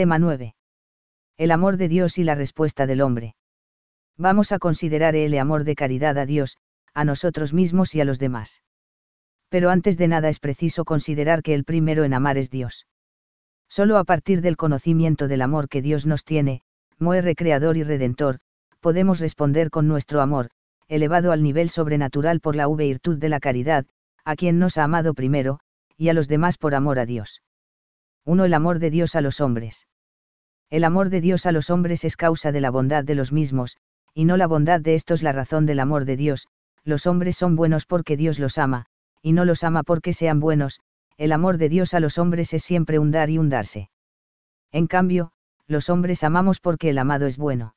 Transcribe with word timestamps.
Tema 0.00 0.18
9. 0.18 0.54
El 1.36 1.50
amor 1.50 1.76
de 1.76 1.86
Dios 1.86 2.16
y 2.16 2.24
la 2.24 2.34
respuesta 2.34 2.86
del 2.86 3.02
hombre. 3.02 3.34
Vamos 4.16 4.50
a 4.50 4.58
considerar 4.58 5.14
el 5.14 5.36
amor 5.36 5.64
de 5.64 5.74
caridad 5.74 6.16
a 6.16 6.24
Dios, 6.24 6.56
a 6.94 7.04
nosotros 7.04 7.52
mismos 7.52 7.94
y 7.94 8.00
a 8.00 8.06
los 8.06 8.18
demás. 8.18 8.62
Pero 9.50 9.68
antes 9.68 9.98
de 9.98 10.08
nada 10.08 10.30
es 10.30 10.40
preciso 10.40 10.86
considerar 10.86 11.42
que 11.42 11.52
el 11.52 11.64
primero 11.64 12.04
en 12.04 12.14
amar 12.14 12.38
es 12.38 12.48
Dios. 12.48 12.86
Solo 13.68 13.98
a 13.98 14.04
partir 14.04 14.40
del 14.40 14.56
conocimiento 14.56 15.28
del 15.28 15.42
amor 15.42 15.68
que 15.68 15.82
Dios 15.82 16.06
nos 16.06 16.24
tiene, 16.24 16.62
Moe 16.98 17.34
creador 17.34 17.76
y 17.76 17.82
redentor, 17.82 18.38
podemos 18.80 19.20
responder 19.20 19.68
con 19.68 19.86
nuestro 19.86 20.22
amor, 20.22 20.48
elevado 20.88 21.30
al 21.30 21.42
nivel 21.42 21.68
sobrenatural 21.68 22.40
por 22.40 22.56
la 22.56 22.66
virtud 22.68 23.18
de 23.18 23.28
la 23.28 23.38
caridad, 23.38 23.84
a 24.24 24.34
quien 24.34 24.58
nos 24.58 24.78
ha 24.78 24.84
amado 24.84 25.12
primero, 25.12 25.60
y 25.98 26.08
a 26.08 26.14
los 26.14 26.26
demás 26.26 26.56
por 26.56 26.74
amor 26.74 26.98
a 26.98 27.04
Dios. 27.04 27.42
1. 28.26 28.44
El 28.44 28.54
amor 28.54 28.78
de 28.78 28.90
Dios 28.90 29.16
a 29.16 29.22
los 29.22 29.40
hombres. 29.40 29.88
El 30.68 30.84
amor 30.84 31.08
de 31.08 31.20
Dios 31.20 31.46
a 31.46 31.52
los 31.52 31.70
hombres 31.70 32.04
es 32.04 32.16
causa 32.16 32.52
de 32.52 32.60
la 32.60 32.70
bondad 32.70 33.02
de 33.02 33.14
los 33.14 33.32
mismos, 33.32 33.76
y 34.14 34.24
no 34.24 34.36
la 34.36 34.46
bondad 34.46 34.80
de 34.80 34.94
estos 34.94 35.22
la 35.22 35.32
razón 35.32 35.66
del 35.66 35.80
amor 35.80 36.04
de 36.04 36.16
Dios, 36.16 36.46
los 36.84 37.06
hombres 37.06 37.36
son 37.36 37.56
buenos 37.56 37.86
porque 37.86 38.16
Dios 38.16 38.38
los 38.38 38.58
ama, 38.58 38.86
y 39.22 39.32
no 39.32 39.44
los 39.44 39.64
ama 39.64 39.82
porque 39.82 40.12
sean 40.12 40.38
buenos, 40.38 40.80
el 41.16 41.32
amor 41.32 41.58
de 41.58 41.68
Dios 41.68 41.94
a 41.94 42.00
los 42.00 42.18
hombres 42.18 42.52
es 42.54 42.62
siempre 42.62 42.98
un 42.98 43.10
dar 43.10 43.30
y 43.30 43.38
un 43.38 43.48
darse. 43.48 43.90
En 44.70 44.86
cambio, 44.86 45.32
los 45.66 45.88
hombres 45.88 46.22
amamos 46.22 46.60
porque 46.60 46.90
el 46.90 46.98
amado 46.98 47.26
es 47.26 47.36
bueno. 47.36 47.74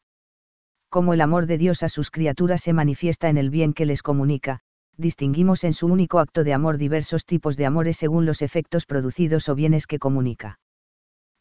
Como 0.89 1.13
el 1.13 1.21
amor 1.21 1.47
de 1.47 1.57
Dios 1.57 1.83
a 1.83 1.89
sus 1.89 2.11
criaturas 2.11 2.61
se 2.61 2.73
manifiesta 2.73 3.29
en 3.29 3.37
el 3.37 3.49
bien 3.49 3.73
que 3.73 3.85
les 3.85 4.03
comunica, 4.03 4.59
distinguimos 4.97 5.63
en 5.63 5.73
su 5.73 5.87
único 5.87 6.19
acto 6.19 6.43
de 6.43 6.53
amor 6.53 6.77
diversos 6.77 7.25
tipos 7.25 7.57
de 7.57 7.65
amores 7.65 7.97
según 7.97 8.25
los 8.25 8.41
efectos 8.41 8.85
producidos 8.85 9.49
o 9.49 9.55
bienes 9.55 9.87
que 9.87 9.99
comunica. 9.99 10.59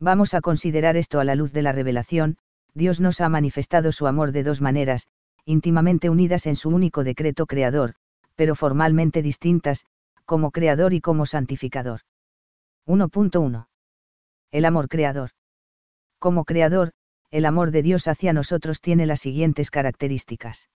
Vamos 0.01 0.35
a 0.35 0.41
considerar 0.41 0.97
esto 0.97 1.21
a 1.21 1.25
la 1.25 1.35
luz 1.35 1.53
de 1.53 1.63
la 1.63 1.73
revelación, 1.73 2.39
Dios 2.75 3.01
nos 3.01 3.21
ha 3.21 3.29
manifestado 3.29 3.93
su 3.93 4.07
amor 4.07 4.33
de 4.33 4.43
dos 4.43 4.61
maneras, 4.61 5.09
íntimamente 5.45 6.09
unidas 6.09 6.47
en 6.47 6.57
su 6.57 6.71
único 6.71 7.05
decreto 7.05 7.47
creador, 7.47 7.95
pero 8.35 8.55
formalmente 8.55 9.23
distintas, 9.23 9.85
como 10.25 10.51
creador 10.51 10.95
y 10.95 11.01
como 11.01 11.27
santificador. 11.27 12.01
1.1. 12.87 13.67
El 14.51 14.65
amor 14.65 14.89
creador. 14.89 15.31
Como 16.19 16.45
creador, 16.45 16.93
el 17.31 17.47
amor 17.47 17.71
de 17.71 17.83
Dios 17.83 18.09
hacia 18.09 18.33
nosotros 18.33 18.81
tiene 18.81 19.07
las 19.07 19.21
siguientes 19.21 19.71
características. 19.71 20.69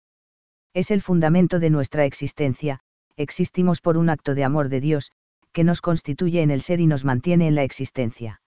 Es 0.75 0.91
el 0.91 1.03
fundamento 1.03 1.61
de 1.61 1.71
nuestra 1.71 2.05
existencia, 2.05 2.81
existimos 3.17 3.81
por 3.81 3.97
un 3.97 4.11
acto 4.11 4.35
de 4.35 4.43
amor 4.43 4.69
de 4.69 4.81
Dios, 4.81 5.13
que 5.53 5.63
nos 5.63 5.81
constituye 5.81 6.43
en 6.43 6.51
el 6.51 6.61
ser 6.61 6.81
y 6.81 6.89
nos 6.89 7.05
mantiene 7.05 7.47
en 7.47 7.55
la 7.55 7.63
existencia. 7.63 8.43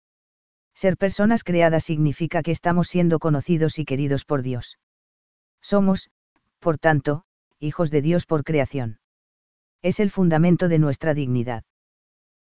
Ser 0.75 0.97
personas 0.97 1.45
creadas 1.45 1.85
significa 1.85 2.43
que 2.43 2.51
estamos 2.51 2.89
siendo 2.89 3.21
conocidos 3.21 3.79
y 3.79 3.85
queridos 3.85 4.25
por 4.25 4.43
Dios. 4.43 4.79
Somos, 5.63 6.11
por 6.59 6.79
tanto, 6.79 7.23
hijos 7.61 7.93
de 7.93 8.03
Dios 8.03 8.27
por 8.27 8.43
creación. 8.43 8.99
Es 9.81 10.01
el 10.01 10.11
fundamento 10.11 10.67
de 10.67 10.81
nuestra 10.81 11.15
dignidad. 11.15 11.63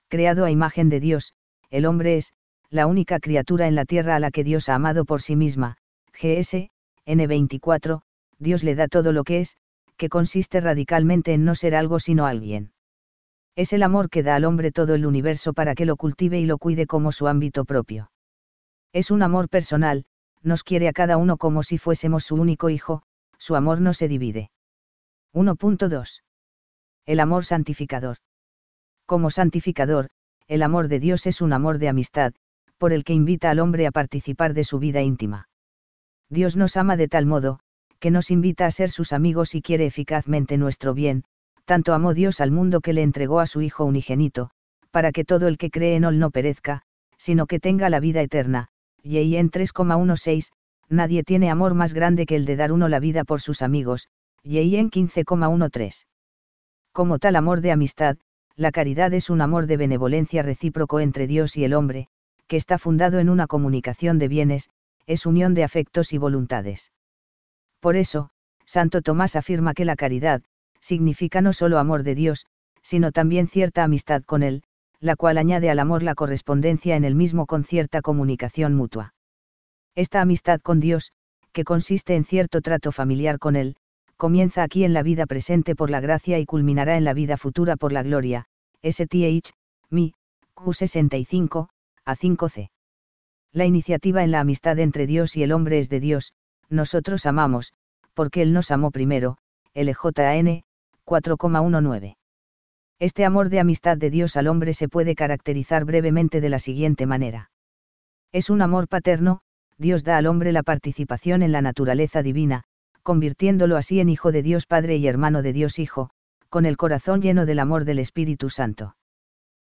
Creado 0.08 0.46
a 0.46 0.52
imagen 0.52 0.88
de 0.88 1.02
Dios, 1.02 1.34
el 1.70 1.86
hombre 1.86 2.16
es, 2.16 2.32
la 2.70 2.88
única 2.88 3.20
criatura 3.20 3.68
en 3.68 3.76
la 3.76 3.84
tierra 3.84 4.16
a 4.16 4.20
la 4.20 4.32
que 4.32 4.46
Dios 4.46 4.70
ha 4.70 4.76
amado 4.76 5.04
por 5.04 5.22
sí 5.22 5.36
misma, 5.36 5.76
GS, 6.14 6.70
N24, 7.06 8.02
Dios 8.40 8.64
le 8.64 8.76
da 8.76 8.88
todo 8.88 9.12
lo 9.12 9.26
que 9.26 9.42
es, 9.42 9.58
que 10.04 10.10
consiste 10.10 10.60
radicalmente 10.60 11.32
en 11.32 11.46
no 11.46 11.56
ser 11.56 11.76
algo 11.76 11.98
sino 11.98 12.26
alguien. 12.26 12.74
Es 13.56 13.72
el 13.72 13.84
amor 13.84 14.10
que 14.10 14.22
da 14.22 14.36
al 14.36 14.44
hombre 14.44 14.70
todo 14.70 14.96
el 14.96 15.06
universo 15.06 15.54
para 15.54 15.76
que 15.76 15.86
lo 15.86 15.96
cultive 15.96 16.42
y 16.42 16.46
lo 16.46 16.58
cuide 16.58 16.88
como 16.88 17.14
su 17.14 17.26
ámbito 17.30 17.64
propio. 17.64 18.12
Es 18.92 19.12
un 19.12 19.24
amor 19.24 19.48
personal, 19.48 20.04
nos 20.42 20.64
quiere 20.66 20.90
a 20.90 20.92
cada 20.92 21.16
uno 21.16 21.38
como 21.38 21.64
si 21.64 21.78
fuésemos 21.78 22.26
su 22.26 22.36
único 22.36 22.70
hijo, 22.70 23.04
su 23.38 23.56
amor 23.56 23.80
no 23.80 23.94
se 23.94 24.10
divide. 24.10 24.52
1.2. 25.34 26.22
El 27.06 27.22
amor 27.22 27.46
santificador. 27.46 28.18
Como 29.06 29.30
santificador, 29.30 30.10
el 30.50 30.64
amor 30.64 30.90
de 30.90 31.00
Dios 31.00 31.26
es 31.28 31.40
un 31.40 31.54
amor 31.54 31.78
de 31.78 31.88
amistad, 31.88 32.34
por 32.78 32.92
el 32.92 33.06
que 33.06 33.14
invita 33.14 33.52
al 33.52 33.60
hombre 33.60 33.88
a 33.88 33.92
participar 33.92 34.54
de 34.54 34.66
su 34.66 34.80
vida 34.80 35.02
íntima. 35.02 35.48
Dios 36.30 36.58
nos 36.58 36.76
ama 36.76 36.98
de 36.98 37.08
tal 37.08 37.26
modo, 37.26 37.62
que 38.04 38.12
nos 38.12 38.32
invita 38.32 38.66
a 38.66 38.72
ser 38.72 38.92
sus 38.92 39.14
amigos 39.14 39.56
y 39.56 39.62
quiere 39.62 39.86
eficazmente 39.86 40.58
nuestro 40.58 40.94
bien, 40.94 41.24
tanto 41.64 41.94
amó 41.94 42.14
Dios 42.14 42.42
al 42.42 42.52
mundo 42.52 42.82
que 42.82 42.92
le 42.92 43.02
entregó 43.02 43.40
a 43.40 43.48
su 43.48 43.62
Hijo 43.62 43.86
unigénito, 43.86 44.50
para 44.92 45.14
que 45.14 45.24
todo 45.24 45.48
el 45.48 45.58
que 45.58 45.70
cree 45.70 45.96
en 45.96 46.04
él 46.04 46.20
no 46.20 46.30
perezca, 46.30 46.82
sino 47.18 47.48
que 47.48 47.62
tenga 47.62 47.90
la 47.90 48.02
vida 48.02 48.22
eterna. 48.22 48.68
Y 49.04 49.38
en 49.38 49.50
3,16, 49.50 50.50
nadie 50.90 51.24
tiene 51.24 51.50
amor 51.50 51.76
más 51.76 51.94
grande 51.94 52.26
que 52.26 52.36
el 52.36 52.44
de 52.44 52.58
dar 52.58 52.74
uno 52.74 52.90
la 52.90 53.00
vida 53.00 53.24
por 53.24 53.40
sus 53.40 53.62
amigos, 53.62 54.10
y 54.44 54.58
en 54.76 54.92
15,13. 54.92 56.04
Como 56.92 57.20
tal 57.20 57.38
amor 57.38 57.62
de 57.62 57.72
amistad, 57.72 58.18
la 58.58 58.74
caridad 58.74 59.14
es 59.14 59.30
un 59.30 59.40
amor 59.40 59.66
de 59.66 59.78
benevolencia 59.78 60.44
recíproco 60.44 61.00
entre 61.00 61.26
Dios 61.26 61.56
y 61.56 61.64
el 61.64 61.74
hombre, 61.74 62.10
que 62.48 62.58
está 62.58 62.78
fundado 62.78 63.20
en 63.20 63.30
una 63.30 63.48
comunicación 63.48 64.20
de 64.20 64.28
bienes, 64.28 64.70
es 65.08 65.26
unión 65.26 65.54
de 65.54 65.64
afectos 65.64 66.12
y 66.12 66.18
voluntades. 66.18 66.92
Por 67.84 67.98
eso, 67.98 68.30
Santo 68.66 69.02
Tomás 69.02 69.36
afirma 69.36 69.74
que 69.74 69.84
la 69.84 69.98
caridad, 69.98 70.42
significa 70.80 71.42
no 71.42 71.52
solo 71.52 71.80
amor 71.80 72.04
de 72.04 72.16
Dios, 72.16 72.46
sino 72.82 73.12
también 73.12 73.50
cierta 73.50 73.84
amistad 73.84 74.24
con 74.24 74.42
Él, 74.42 74.64
la 75.02 75.18
cual 75.18 75.38
añade 75.38 75.70
al 75.70 75.80
amor 75.80 76.02
la 76.02 76.16
correspondencia 76.16 76.96
en 76.96 77.04
el 77.04 77.14
mismo 77.14 77.46
con 77.46 77.66
cierta 77.66 78.02
comunicación 78.02 78.74
mutua. 78.74 79.16
Esta 79.96 80.22
amistad 80.22 80.62
con 80.62 80.80
Dios, 80.80 81.12
que 81.52 81.66
consiste 81.66 82.16
en 82.16 82.24
cierto 82.24 82.62
trato 82.62 82.94
familiar 82.94 83.38
con 83.38 83.58
Él, 83.58 83.76
comienza 84.16 84.64
aquí 84.64 84.86
en 84.86 84.94
la 84.94 85.04
vida 85.04 85.26
presente 85.26 85.76
por 85.76 85.90
la 85.90 86.00
gracia 86.00 86.40
y 86.40 86.46
culminará 86.46 86.96
en 86.96 87.04
la 87.04 87.14
vida 87.14 87.36
futura 87.36 87.76
por 87.76 87.92
la 87.92 88.02
gloria. 88.02 88.46
STH, 88.82 89.52
mi, 89.90 90.14
Q65, 90.56 91.68
a 92.06 92.16
5c. 92.16 92.70
La 93.52 93.66
iniciativa 93.66 94.24
en 94.24 94.32
la 94.32 94.40
amistad 94.40 94.80
entre 94.80 95.06
Dios 95.06 95.36
y 95.36 95.44
el 95.44 95.52
hombre 95.52 95.80
es 95.80 95.90
de 95.90 96.00
Dios, 96.00 96.34
nosotros 96.74 97.26
amamos, 97.26 97.74
porque 98.14 98.42
Él 98.42 98.54
nos 98.54 98.72
amó 98.72 98.92
primero, 98.92 99.38
LJN, 99.74 100.64
4,19. 101.06 102.18
Este 103.00 103.26
amor 103.26 103.50
de 103.50 103.60
amistad 103.60 103.98
de 103.98 104.10
Dios 104.10 104.38
al 104.38 104.48
hombre 104.48 104.74
se 104.74 104.88
puede 104.88 105.16
caracterizar 105.16 105.86
brevemente 105.86 106.42
de 106.42 106.50
la 106.50 106.60
siguiente 106.60 107.06
manera. 107.06 107.52
Es 108.32 108.50
un 108.50 108.62
amor 108.62 108.88
paterno, 108.88 109.42
Dios 109.78 110.04
da 110.04 110.18
al 110.18 110.28
hombre 110.28 110.52
la 110.52 110.64
participación 110.64 111.44
en 111.44 111.52
la 111.52 111.62
naturaleza 111.62 112.24
divina, 112.24 112.64
convirtiéndolo 113.02 113.76
así 113.78 114.00
en 114.00 114.10
hijo 114.10 114.32
de 114.32 114.44
Dios 114.44 114.66
Padre 114.66 114.96
y 114.98 115.08
hermano 115.08 115.42
de 115.42 115.54
Dios 115.54 115.80
Hijo, 115.80 116.10
con 116.50 116.66
el 116.66 116.78
corazón 116.78 117.22
lleno 117.22 117.46
del 117.46 117.60
amor 117.60 117.84
del 117.84 118.00
Espíritu 118.00 118.50
Santo. 118.50 118.96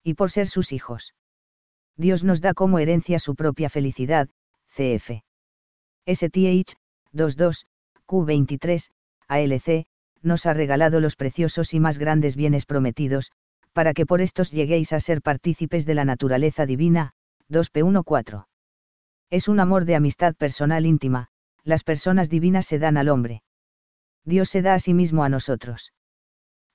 Y 0.03 0.15
por 0.15 0.31
ser 0.31 0.49
sus 0.49 0.73
hijos. 0.73 1.15
Dios 1.97 2.25
nos 2.25 2.41
da 2.41 2.55
como 2.55 2.79
herencia 2.79 3.19
su 3.19 3.35
propia 3.35 3.69
felicidad, 3.69 4.29
cf. 4.71 5.23
STH, 6.07 6.77
22, 7.13 7.67
Q23, 8.07 8.91
ALC, 9.29 9.87
nos 10.23 10.47
ha 10.47 10.55
regalado 10.55 11.01
los 11.01 11.17
preciosos 11.17 11.75
y 11.75 11.81
más 11.81 11.99
grandes 11.99 12.37
bienes 12.37 12.67
prometidos, 12.67 13.33
para 13.73 13.95
que 13.95 14.07
por 14.07 14.21
estos 14.21 14.51
lleguéis 14.51 14.93
a 14.93 15.01
ser 15.01 15.23
partícipes 15.23 15.87
de 15.87 15.95
la 15.95 16.05
naturaleza 16.05 16.67
divina, 16.67 17.13
2P14. 17.51 18.47
Es 19.31 19.49
un 19.49 19.61
amor 19.61 19.85
de 19.85 19.95
amistad 19.95 20.35
personal 20.35 20.87
íntima, 20.87 21.29
las 21.65 21.85
personas 21.85 22.31
divinas 22.31 22.67
se 22.67 22.79
dan 22.79 22.97
al 22.97 23.09
hombre. 23.09 23.43
Dios 24.25 24.49
se 24.49 24.63
da 24.63 24.75
a 24.75 24.79
sí 24.79 24.95
mismo 24.95 25.23
a 25.23 25.29
nosotros. 25.29 25.93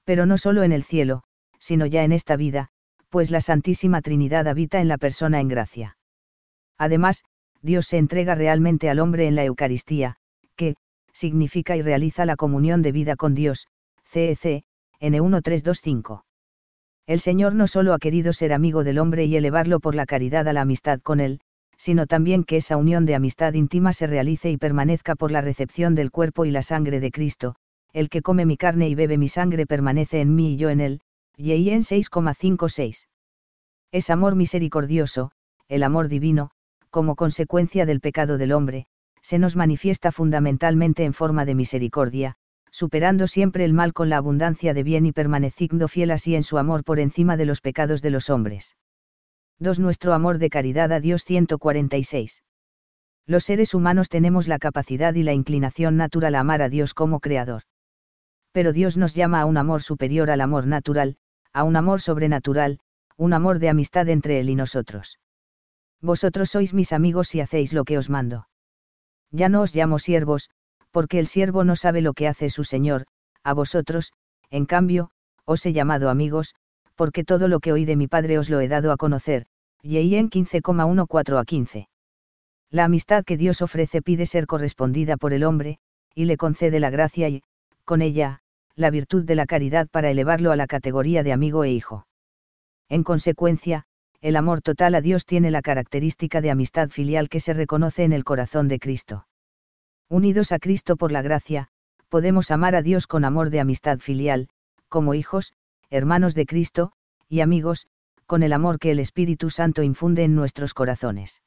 Pero 0.06 0.26
no 0.26 0.38
solo 0.38 0.64
en 0.64 0.72
el 0.72 0.84
cielo, 0.84 1.24
sino 1.60 1.86
ya 1.86 2.04
en 2.04 2.12
esta 2.12 2.36
vida, 2.36 2.70
pues 3.10 3.32
la 3.32 3.42
Santísima 3.42 4.02
Trinidad 4.02 4.48
habita 4.48 4.82
en 4.82 4.88
la 4.88 4.98
persona 4.98 5.40
en 5.40 5.48
gracia. 5.48 5.98
Además, 6.78 7.24
Dios 7.62 7.86
se 7.86 7.98
entrega 7.98 8.36
realmente 8.36 8.90
al 8.90 9.00
hombre 9.00 9.28
en 9.28 9.36
la 9.36 9.46
Eucaristía, 9.46 10.18
que, 10.56 10.76
significa 11.14 11.76
y 11.76 11.82
realiza 11.82 12.26
la 12.26 12.36
comunión 12.36 12.82
de 12.82 12.92
vida 12.92 13.16
con 13.16 13.36
Dios, 13.36 13.68
CEC, 14.06 14.64
N1325. 15.00 16.24
El 17.06 17.20
Señor 17.20 17.54
no 17.54 17.68
solo 17.68 17.94
ha 17.94 18.00
querido 18.00 18.32
ser 18.32 18.54
amigo 18.54 18.84
del 18.84 18.98
hombre 18.98 19.26
y 19.26 19.36
elevarlo 19.36 19.80
por 19.80 19.96
la 19.96 20.06
caridad 20.06 20.48
a 20.48 20.54
la 20.54 20.62
amistad 20.62 21.02
con 21.02 21.20
él, 21.20 21.42
sino 21.78 22.08
también 22.08 22.46
que 22.46 22.58
esa 22.58 22.78
unión 22.78 23.06
de 23.06 23.16
amistad 23.16 23.54
íntima 23.54 23.92
se 23.92 24.08
realice 24.08 24.50
y 24.50 24.58
permanezca 24.58 25.16
por 25.16 25.32
la 25.32 25.42
recepción 25.42 25.96
del 25.96 26.12
cuerpo 26.12 26.46
y 26.46 26.52
la 26.52 26.62
sangre 26.62 27.02
de 27.02 27.12
Cristo, 27.12 27.56
el 27.92 28.10
que 28.10 28.22
come 28.22 28.46
mi 28.46 28.56
carne 28.56 28.88
y 28.88 28.96
bebe 28.96 29.18
mi 29.18 29.28
sangre 29.28 29.66
permanece 29.66 30.22
en 30.22 30.34
mí 30.34 30.54
y 30.54 30.58
yo 30.58 30.70
en 30.70 30.80
él, 30.80 31.02
y 31.36 31.70
en 31.70 31.82
6,56. 31.82 33.08
Es 33.92 34.10
amor 34.10 34.36
misericordioso, 34.36 35.32
el 35.68 35.84
amor 35.84 36.08
divino, 36.08 36.52
como 36.90 37.16
consecuencia 37.16 37.86
del 37.86 38.00
pecado 38.00 38.38
del 38.38 38.54
hombre, 38.54 38.88
se 39.24 39.40
nos 39.40 39.56
manifiesta 39.56 40.12
fundamentalmente 40.12 41.06
en 41.06 41.14
forma 41.14 41.46
de 41.46 41.56
misericordia, 41.56 42.36
superando 42.70 43.26
siempre 43.28 43.64
el 43.66 43.74
mal 43.74 43.94
con 43.94 44.10
la 44.10 44.18
abundancia 44.18 44.74
de 44.74 44.84
bien 44.84 45.06
y 45.06 45.14
permaneciendo 45.14 45.88
fiel 45.88 46.12
así 46.12 46.36
en 46.36 46.44
su 46.44 46.58
amor 46.58 46.84
por 46.84 47.00
encima 47.00 47.38
de 47.38 47.46
los 47.46 47.62
pecados 47.62 48.02
de 48.02 48.10
los 48.10 48.30
hombres. 48.30 48.76
2. 49.60 49.80
Nuestro 49.80 50.14
amor 50.14 50.40
de 50.40 50.50
caridad 50.50 50.92
a 50.92 51.00
Dios 51.00 51.24
146. 51.24 52.44
Los 53.26 53.46
seres 53.46 53.74
humanos 53.74 54.10
tenemos 54.10 54.50
la 54.50 54.60
capacidad 54.60 55.14
y 55.14 55.24
la 55.24 55.34
inclinación 55.34 55.96
natural 55.96 56.36
a 56.36 56.42
amar 56.42 56.62
a 56.62 56.68
Dios 56.68 56.94
como 56.94 57.22
Creador. 57.22 57.64
Pero 58.52 58.74
Dios 58.74 58.98
nos 58.98 59.16
llama 59.16 59.40
a 59.40 59.46
un 59.46 59.56
amor 59.56 59.82
superior 59.82 60.30
al 60.30 60.42
amor 60.42 60.68
natural, 60.68 61.16
a 61.54 61.64
un 61.64 61.78
amor 61.78 62.02
sobrenatural, 62.02 62.80
un 63.16 63.32
amor 63.32 63.60
de 63.60 63.70
amistad 63.70 64.10
entre 64.10 64.42
Él 64.42 64.50
y 64.50 64.56
nosotros. 64.56 65.20
Vosotros 66.02 66.50
sois 66.50 66.74
mis 66.74 66.92
amigos 66.92 67.30
si 67.30 67.40
hacéis 67.40 67.72
lo 67.72 67.86
que 67.86 67.98
os 67.98 68.10
mando. 68.10 68.48
Ya 69.34 69.50
no 69.50 69.62
os 69.62 69.76
llamo 69.76 70.00
siervos, 70.00 70.50
porque 70.92 71.20
el 71.20 71.28
siervo 71.28 71.64
no 71.64 71.76
sabe 71.76 72.02
lo 72.02 72.14
que 72.14 72.28
hace 72.28 72.50
su 72.52 72.64
Señor, 72.64 73.06
a 73.44 73.54
vosotros, 73.54 74.14
en 74.52 74.66
cambio, 74.66 75.10
os 75.44 75.66
he 75.66 75.74
llamado 75.74 76.10
amigos, 76.10 76.54
porque 76.96 77.24
todo 77.24 77.48
lo 77.48 77.60
que 77.60 77.74
oí 77.74 77.84
de 77.84 77.96
mi 77.96 78.08
Padre 78.08 78.38
os 78.38 78.50
lo 78.52 78.62
he 78.62 78.68
dado 78.68 78.92
a 78.92 78.98
conocer, 78.98 79.48
y 79.82 80.16
en 80.16 80.30
15,14 80.30 81.40
a 81.40 81.46
15. 81.46 81.90
La 82.70 82.86
amistad 82.86 83.26
que 83.26 83.36
Dios 83.36 83.62
ofrece 83.64 84.02
pide 84.04 84.28
ser 84.28 84.46
correspondida 84.46 85.18
por 85.18 85.34
el 85.34 85.44
hombre, 85.44 85.80
y 86.14 86.26
le 86.26 86.38
concede 86.38 86.80
la 86.80 86.92
gracia 86.92 87.28
y, 87.28 87.42
con 87.86 88.04
ella, 88.04 88.40
la 88.76 88.92
virtud 88.92 89.26
de 89.26 89.36
la 89.36 89.48
caridad 89.48 89.88
para 89.90 90.12
elevarlo 90.12 90.52
a 90.52 90.56
la 90.56 90.68
categoría 90.68 91.24
de 91.24 91.34
amigo 91.34 91.64
e 91.64 91.72
hijo. 91.72 92.06
En 92.88 93.04
consecuencia, 93.04 93.86
el 94.24 94.38
amor 94.38 94.62
total 94.62 94.96
a 94.96 95.02
Dios 95.02 95.26
tiene 95.26 95.52
la 95.52 95.62
característica 95.62 96.40
de 96.40 96.50
amistad 96.50 96.90
filial 96.90 97.28
que 97.28 97.42
se 97.42 97.54
reconoce 97.54 98.06
en 98.06 98.14
el 98.14 98.24
corazón 98.24 98.70
de 98.70 98.80
Cristo. 98.80 99.28
Unidos 100.10 100.54
a 100.54 100.60
Cristo 100.60 100.96
por 100.96 101.12
la 101.12 101.22
gracia, 101.22 101.68
podemos 102.08 102.50
amar 102.50 102.74
a 102.74 102.82
Dios 102.82 103.06
con 103.06 103.26
amor 103.26 103.50
de 103.50 103.60
amistad 103.60 104.00
filial, 104.00 104.48
como 104.88 105.14
hijos, 105.14 105.52
hermanos 105.90 106.36
de 106.36 106.46
Cristo, 106.46 106.94
y 107.28 107.42
amigos, 107.42 107.88
con 108.26 108.44
el 108.44 108.54
amor 108.54 108.80
que 108.80 108.92
el 108.92 109.00
Espíritu 109.02 109.50
Santo 109.50 109.84
infunde 109.84 110.24
en 110.24 110.36
nuestros 110.36 110.74
corazones. 110.74 111.42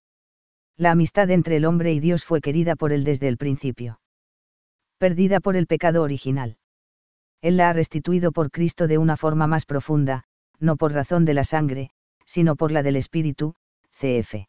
La 0.76 0.90
amistad 0.90 1.31
entre 1.31 1.56
el 1.56 1.64
hombre 1.64 1.94
y 1.94 2.00
Dios 2.00 2.26
fue 2.26 2.43
querida 2.43 2.76
por 2.76 2.93
él 2.93 3.05
desde 3.05 3.28
el 3.28 3.38
principio. 3.38 4.00
Perdida 4.99 5.40
por 5.40 5.56
el 5.56 5.67
pecado 5.67 6.02
original. 6.02 6.58
Él 7.40 7.56
la 7.56 7.70
ha 7.70 7.73
restituido 7.73 8.32
por 8.32 8.50
Cristo 8.50 8.87
de 8.87 8.99
una 8.99 9.17
forma 9.17 9.46
más 9.46 9.64
profunda, 9.64 10.25
no 10.58 10.76
por 10.76 10.93
razón 10.93 11.25
de 11.25 11.32
la 11.32 11.44
sangre, 11.44 11.90
sino 12.26 12.56
por 12.56 12.73
la 12.73 12.82
del 12.82 12.96
Espíritu, 12.96 13.55
cf. 13.93 14.49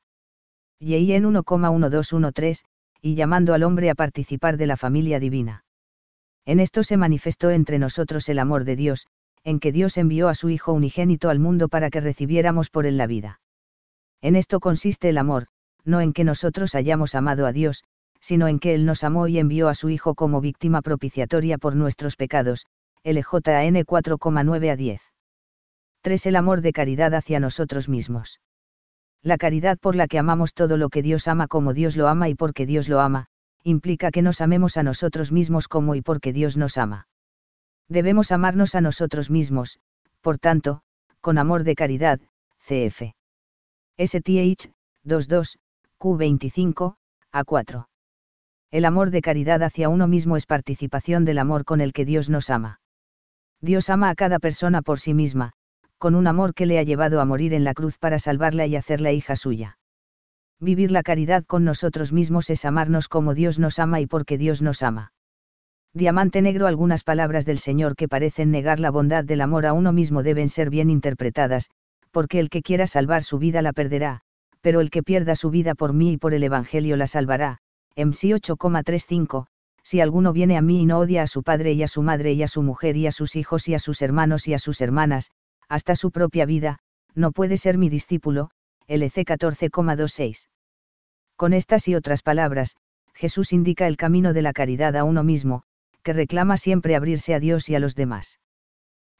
Y 0.79 1.13
en 1.13 1.23
1,1213, 1.23 2.63
y 3.01 3.15
llamando 3.15 3.53
al 3.53 3.63
hombre 3.63 3.89
a 3.89 3.95
participar 3.95 4.57
de 4.57 4.67
la 4.67 4.75
familia 4.75 5.19
divina. 5.19 5.63
En 6.45 6.59
esto 6.59 6.83
se 6.83 6.97
manifestó 6.97 7.51
entre 7.51 7.79
nosotros 7.79 8.27
el 8.29 8.39
amor 8.39 8.63
de 8.63 8.75
Dios, 8.75 9.07
en 9.43 9.59
que 9.59 9.71
Dios 9.71 9.97
envió 9.97 10.27
a 10.27 10.33
su 10.33 10.49
Hijo 10.49 10.73
unigénito 10.73 11.29
al 11.29 11.39
mundo 11.39 11.69
para 11.69 11.89
que 11.89 12.01
recibiéramos 12.01 12.69
por 12.69 12.85
él 12.85 12.97
la 12.97 13.07
vida. 13.07 13.39
En 14.21 14.35
esto 14.35 14.59
consiste 14.59 15.09
el 15.09 15.17
amor, 15.17 15.47
no 15.85 16.01
en 16.01 16.13
que 16.13 16.23
nosotros 16.23 16.75
hayamos 16.75 17.15
amado 17.15 17.45
a 17.45 17.51
Dios, 17.51 17.83
sino 18.19 18.47
en 18.47 18.59
que 18.59 18.73
Él 18.73 18.85
nos 18.85 19.03
amó 19.03 19.27
y 19.27 19.39
envió 19.39 19.69
a 19.69 19.75
su 19.75 19.89
Hijo 19.89 20.15
como 20.15 20.41
víctima 20.41 20.81
propiciatoria 20.81 21.57
por 21.57 21.75
nuestros 21.75 22.15
pecados, 22.15 22.65
LJN 23.03 23.85
4,9 23.85 24.71
a 24.71 24.75
10. 24.75 25.06
3. 26.01 26.25
El 26.27 26.35
amor 26.35 26.61
de 26.61 26.73
caridad 26.73 27.13
hacia 27.13 27.39
nosotros 27.39 27.89
mismos. 27.89 28.39
La 29.23 29.37
caridad 29.37 29.77
por 29.77 29.95
la 29.95 30.07
que 30.07 30.19
amamos 30.19 30.53
todo 30.53 30.77
lo 30.77 30.89
que 30.89 31.01
Dios 31.01 31.27
ama 31.27 31.47
como 31.47 31.73
Dios 31.73 31.97
lo 31.97 32.07
ama 32.07 32.29
y 32.29 32.35
porque 32.35 32.65
Dios 32.65 32.87
lo 32.87 32.99
ama, 32.99 33.27
implica 33.63 34.11
que 34.11 34.21
nos 34.21 34.41
amemos 34.41 34.77
a 34.77 34.83
nosotros 34.83 35.31
mismos 35.31 35.67
como 35.67 35.95
y 35.95 36.01
porque 36.01 36.33
Dios 36.33 36.55
nos 36.55 36.77
ama. 36.77 37.07
Debemos 37.89 38.31
amarnos 38.31 38.75
a 38.75 38.81
nosotros 38.81 39.29
mismos, 39.29 39.79
por 40.21 40.37
tanto, 40.37 40.81
con 41.21 41.37
amor 41.37 41.63
de 41.63 41.75
caridad, 41.75 42.19
cf. 42.59 43.13
STH, 43.97 44.71
22, 45.03 45.57
Q25, 45.99 46.95
A4. 47.33 47.87
El 48.71 48.85
amor 48.85 49.09
de 49.11 49.21
caridad 49.21 49.63
hacia 49.63 49.89
uno 49.89 50.07
mismo 50.07 50.37
es 50.37 50.45
participación 50.45 51.25
del 51.25 51.39
amor 51.39 51.65
con 51.65 51.81
el 51.81 51.93
que 51.93 52.05
Dios 52.05 52.29
nos 52.29 52.49
ama. 52.49 52.79
Dios 53.61 53.89
ama 53.89 54.09
a 54.09 54.15
cada 54.15 54.39
persona 54.39 54.81
por 54.81 54.99
sí 54.99 55.13
misma, 55.13 55.53
con 55.97 56.15
un 56.15 56.27
amor 56.27 56.53
que 56.53 56.65
le 56.65 56.79
ha 56.79 56.83
llevado 56.83 57.21
a 57.21 57.25
morir 57.25 57.53
en 57.53 57.63
la 57.63 57.73
cruz 57.73 57.97
para 57.97 58.19
salvarla 58.19 58.65
y 58.65 58.75
hacerla 58.75 59.11
hija 59.11 59.35
suya. 59.35 59.77
Vivir 60.59 60.91
la 60.91 61.03
caridad 61.03 61.43
con 61.45 61.63
nosotros 61.63 62.11
mismos 62.11 62.49
es 62.49 62.65
amarnos 62.65 63.07
como 63.07 63.33
Dios 63.33 63.59
nos 63.59 63.79
ama 63.79 64.01
y 64.01 64.07
porque 64.07 64.37
Dios 64.37 64.61
nos 64.61 64.81
ama. 64.81 65.13
Diamante 65.93 66.41
negro 66.41 66.67
Algunas 66.67 67.03
palabras 67.03 67.45
del 67.45 67.59
Señor 67.59 67.95
que 67.95 68.07
parecen 68.07 68.51
negar 68.51 68.79
la 68.79 68.91
bondad 68.91 69.23
del 69.23 69.41
amor 69.41 69.65
a 69.65 69.73
uno 69.73 69.93
mismo 69.93 70.23
deben 70.23 70.49
ser 70.49 70.69
bien 70.69 70.89
interpretadas, 70.89 71.69
porque 72.11 72.39
el 72.39 72.49
que 72.49 72.61
quiera 72.61 72.87
salvar 72.87 73.23
su 73.23 73.39
vida 73.39 73.61
la 73.61 73.73
perderá, 73.73 74.21
pero 74.61 74.81
el 74.81 74.89
que 74.89 75.03
pierda 75.03 75.35
su 75.35 75.49
vida 75.49 75.75
por 75.75 75.93
mí 75.93 76.13
y 76.13 76.17
por 76.17 76.33
el 76.33 76.43
Evangelio 76.43 76.97
la 76.97 77.07
salvará. 77.07 77.59
MC 77.95 78.29
8,35, 78.35 79.47
si 79.83 80.01
alguno 80.01 80.33
viene 80.33 80.57
a 80.57 80.61
mí 80.61 80.81
y 80.81 80.85
no 80.85 80.99
odia 80.99 81.23
a 81.23 81.27
su 81.27 81.43
padre 81.43 81.73
y 81.73 81.81
a 81.81 81.87
su 81.87 82.01
madre 82.01 82.33
y 82.33 82.43
a 82.43 82.47
su 82.47 82.61
mujer 82.61 82.97
y 82.97 83.07
a 83.07 83.11
sus 83.11 83.35
hijos 83.35 83.67
y 83.67 83.73
a 83.73 83.79
sus 83.79 84.01
hermanos 84.01 84.47
y 84.47 84.53
a 84.53 84.59
sus 84.59 84.81
hermanas, 84.81 85.31
hasta 85.69 85.95
su 85.95 86.11
propia 86.11 86.45
vida, 86.45 86.79
no 87.13 87.31
puede 87.31 87.57
ser 87.57 87.77
mi 87.77 87.89
discípulo, 87.89 88.51
LC 88.87 89.25
14,26. 89.25 90.47
Con 91.35 91.53
estas 91.53 91.87
y 91.87 91.95
otras 91.95 92.21
palabras, 92.23 92.75
Jesús 93.13 93.51
indica 93.51 93.87
el 93.87 93.97
camino 93.97 94.33
de 94.33 94.41
la 94.41 94.53
caridad 94.53 94.95
a 94.95 95.03
uno 95.03 95.23
mismo, 95.23 95.63
que 96.03 96.13
reclama 96.13 96.57
siempre 96.57 96.95
abrirse 96.95 97.33
a 97.33 97.39
Dios 97.39 97.69
y 97.69 97.75
a 97.75 97.79
los 97.79 97.95
demás. 97.95 98.39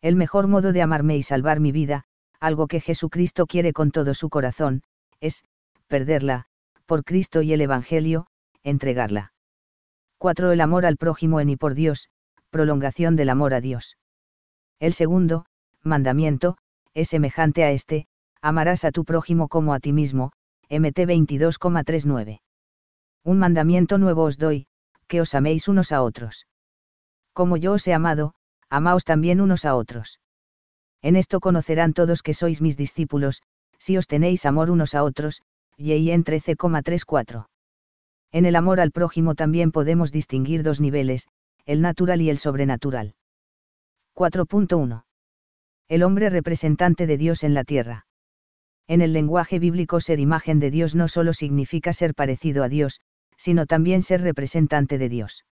El 0.01 0.15
mejor 0.15 0.47
modo 0.47 0.71
de 0.71 0.81
amarme 0.81 1.17
y 1.17 1.23
salvar 1.23 1.59
mi 1.59 1.71
vida, 1.71 2.05
algo 2.39 2.67
que 2.67 2.79
Jesucristo 2.79 3.47
quiere 3.47 3.73
con 3.73 3.91
todo 3.91 4.13
su 4.13 4.29
corazón, 4.29 4.83
es, 5.19 5.43
perderla, 5.87 6.45
por 6.85 7.03
Cristo 7.03 7.41
y 7.41 7.53
el 7.53 7.61
Evangelio, 7.61 8.27
entregarla. 8.63 9.33
4. 10.19 10.51
El 10.51 10.61
amor 10.61 10.85
al 10.85 10.97
prójimo 10.97 11.39
en 11.39 11.49
y 11.49 11.57
por 11.57 11.73
Dios, 11.73 12.09
prolongación 12.49 13.15
del 13.15 13.29
amor 13.29 13.53
a 13.53 13.61
Dios. 13.61 13.97
El 14.79 14.93
segundo, 14.93 15.45
mandamiento, 15.87 16.57
es 16.93 17.09
semejante 17.09 17.63
a 17.63 17.71
este, 17.71 18.07
amarás 18.41 18.85
a 18.85 18.91
tu 18.91 19.05
prójimo 19.05 19.47
como 19.47 19.73
a 19.73 19.79
ti 19.79 19.93
mismo, 19.93 20.31
MT 20.69 20.99
22,39. 21.05 22.41
Un 23.23 23.39
mandamiento 23.39 23.97
nuevo 23.97 24.23
os 24.23 24.37
doy, 24.37 24.67
que 25.07 25.21
os 25.21 25.33
améis 25.35 25.67
unos 25.67 25.91
a 25.91 26.01
otros. 26.01 26.47
Como 27.33 27.57
yo 27.57 27.73
os 27.73 27.87
he 27.87 27.93
amado, 27.93 28.33
amaos 28.69 29.03
también 29.05 29.41
unos 29.41 29.65
a 29.65 29.75
otros. 29.75 30.19
En 31.01 31.15
esto 31.15 31.39
conocerán 31.39 31.93
todos 31.93 32.23
que 32.23 32.33
sois 32.33 32.61
mis 32.61 32.77
discípulos, 32.77 33.41
si 33.77 33.97
os 33.97 34.07
tenéis 34.07 34.45
amor 34.45 34.69
unos 34.69 34.95
a 34.95 35.03
otros, 35.03 35.41
en 35.77 36.23
13,34. 36.23 37.47
En 38.31 38.45
el 38.45 38.55
amor 38.55 38.79
al 38.79 38.91
prójimo 38.91 39.35
también 39.35 39.71
podemos 39.71 40.11
distinguir 40.11 40.63
dos 40.63 40.81
niveles, 40.81 41.27
el 41.65 41.81
natural 41.81 42.21
y 42.21 42.29
el 42.29 42.37
sobrenatural. 42.37 43.13
4.1 44.15 45.06
el 45.89 46.03
hombre 46.03 46.29
representante 46.29 47.07
de 47.07 47.17
Dios 47.17 47.43
en 47.43 47.53
la 47.53 47.63
tierra. 47.63 48.05
En 48.87 49.01
el 49.01 49.13
lenguaje 49.13 49.59
bíblico 49.59 49.99
ser 50.01 50.19
imagen 50.19 50.59
de 50.59 50.69
Dios 50.69 50.95
no 50.95 51.07
solo 51.07 51.33
significa 51.33 51.93
ser 51.93 52.13
parecido 52.13 52.63
a 52.63 52.69
Dios, 52.69 53.01
sino 53.37 53.65
también 53.65 54.01
ser 54.01 54.21
representante 54.21 54.97
de 54.97 55.09
Dios. 55.09 55.45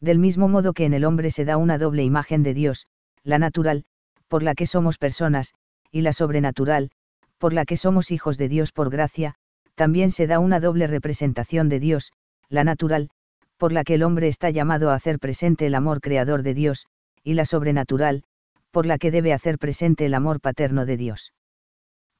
Del 0.00 0.18
mismo 0.18 0.48
modo 0.48 0.72
que 0.72 0.86
en 0.86 0.94
el 0.94 1.04
hombre 1.04 1.30
se 1.30 1.44
da 1.44 1.58
una 1.58 1.76
doble 1.76 2.04
imagen 2.04 2.42
de 2.42 2.54
Dios, 2.54 2.86
la 3.22 3.38
natural, 3.38 3.84
por 4.28 4.42
la 4.42 4.54
que 4.54 4.66
somos 4.66 4.96
personas, 4.96 5.52
y 5.90 6.00
la 6.00 6.12
sobrenatural, 6.12 6.90
por 7.36 7.52
la 7.52 7.64
que 7.66 7.76
somos 7.76 8.10
hijos 8.10 8.38
de 8.38 8.48
Dios 8.48 8.72
por 8.72 8.90
gracia, 8.90 9.34
también 9.74 10.10
se 10.10 10.26
da 10.26 10.38
una 10.38 10.60
doble 10.60 10.86
representación 10.86 11.68
de 11.68 11.80
Dios, 11.80 12.12
la 12.48 12.64
natural, 12.64 13.10
por 13.58 13.72
la 13.72 13.84
que 13.84 13.94
el 13.94 14.02
hombre 14.04 14.28
está 14.28 14.48
llamado 14.48 14.90
a 14.90 14.94
hacer 14.94 15.18
presente 15.18 15.66
el 15.66 15.74
amor 15.74 16.00
creador 16.00 16.42
de 16.42 16.54
Dios, 16.54 16.86
y 17.22 17.34
la 17.34 17.44
sobrenatural, 17.44 18.24
por 18.70 18.86
la 18.86 18.98
que 18.98 19.10
debe 19.10 19.32
hacer 19.32 19.58
presente 19.58 20.06
el 20.06 20.14
amor 20.14 20.40
paterno 20.40 20.86
de 20.86 20.96
Dios. 20.96 21.32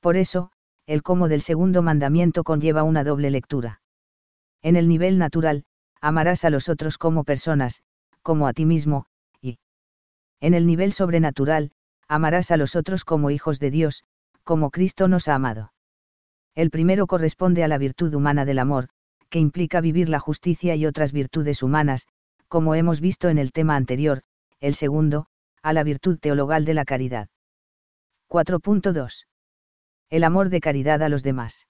Por 0.00 0.16
eso, 0.16 0.50
el 0.86 1.02
cómo 1.02 1.28
del 1.28 1.42
segundo 1.42 1.82
mandamiento 1.82 2.42
conlleva 2.44 2.82
una 2.82 3.04
doble 3.04 3.30
lectura. 3.30 3.80
En 4.62 4.76
el 4.76 4.88
nivel 4.88 5.18
natural, 5.18 5.64
amarás 6.00 6.44
a 6.44 6.50
los 6.50 6.68
otros 6.68 6.98
como 6.98 7.24
personas, 7.24 7.82
como 8.22 8.46
a 8.46 8.52
ti 8.52 8.66
mismo, 8.66 9.06
y 9.40 9.58
en 10.40 10.54
el 10.54 10.66
nivel 10.66 10.92
sobrenatural, 10.92 11.70
amarás 12.08 12.50
a 12.50 12.56
los 12.56 12.76
otros 12.76 13.04
como 13.04 13.30
hijos 13.30 13.60
de 13.60 13.70
Dios, 13.70 14.04
como 14.42 14.70
Cristo 14.70 15.06
nos 15.08 15.28
ha 15.28 15.34
amado. 15.34 15.72
El 16.54 16.70
primero 16.70 17.06
corresponde 17.06 17.62
a 17.62 17.68
la 17.68 17.78
virtud 17.78 18.12
humana 18.14 18.44
del 18.44 18.58
amor, 18.58 18.88
que 19.28 19.38
implica 19.38 19.80
vivir 19.80 20.08
la 20.08 20.18
justicia 20.18 20.74
y 20.74 20.86
otras 20.86 21.12
virtudes 21.12 21.62
humanas, 21.62 22.08
como 22.48 22.74
hemos 22.74 23.00
visto 23.00 23.28
en 23.28 23.38
el 23.38 23.52
tema 23.52 23.76
anterior, 23.76 24.22
el 24.58 24.74
segundo, 24.74 25.26
a 25.62 25.72
la 25.72 25.82
virtud 25.84 26.18
teologal 26.18 26.64
de 26.64 26.74
la 26.74 26.84
caridad. 26.84 27.28
4.2. 28.28 29.26
El 30.08 30.24
amor 30.24 30.48
de 30.48 30.60
caridad 30.60 31.02
a 31.02 31.08
los 31.08 31.22
demás. 31.22 31.68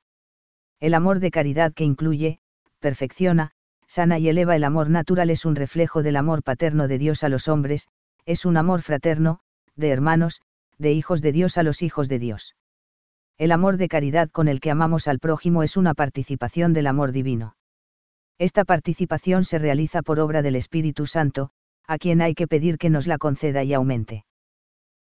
El 0.78 0.94
amor 0.94 1.20
de 1.20 1.30
caridad 1.30 1.72
que 1.72 1.84
incluye, 1.84 2.40
perfecciona, 2.78 3.52
sana 3.86 4.18
y 4.18 4.28
eleva 4.28 4.56
el 4.56 4.64
amor 4.64 4.88
natural 4.88 5.30
es 5.30 5.44
un 5.44 5.56
reflejo 5.56 6.02
del 6.02 6.16
amor 6.16 6.42
paterno 6.42 6.86
de 6.86 6.98
Dios 6.98 7.24
a 7.24 7.28
los 7.28 7.48
hombres, 7.48 7.88
es 8.24 8.44
un 8.44 8.56
amor 8.56 8.82
fraterno, 8.82 9.40
de 9.74 9.90
hermanos, 9.90 10.40
de 10.78 10.92
hijos 10.92 11.20
de 11.20 11.32
Dios 11.32 11.58
a 11.58 11.62
los 11.62 11.82
hijos 11.82 12.08
de 12.08 12.18
Dios. 12.18 12.54
El 13.36 13.52
amor 13.52 13.76
de 13.76 13.88
caridad 13.88 14.30
con 14.30 14.48
el 14.48 14.60
que 14.60 14.70
amamos 14.70 15.08
al 15.08 15.18
prójimo 15.18 15.62
es 15.62 15.76
una 15.76 15.94
participación 15.94 16.72
del 16.72 16.86
amor 16.86 17.12
divino. 17.12 17.56
Esta 18.38 18.64
participación 18.64 19.44
se 19.44 19.58
realiza 19.58 20.02
por 20.02 20.20
obra 20.20 20.42
del 20.42 20.56
Espíritu 20.56 21.06
Santo, 21.06 21.50
a 21.90 21.98
quien 21.98 22.22
hay 22.22 22.34
que 22.36 22.46
pedir 22.46 22.78
que 22.78 22.88
nos 22.88 23.08
la 23.08 23.18
conceda 23.18 23.64
y 23.64 23.74
aumente. 23.74 24.24